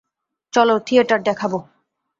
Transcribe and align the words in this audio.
চলো, 0.53 0.75
থিয়েটার 0.79 1.19
দেখাব। 1.23 1.53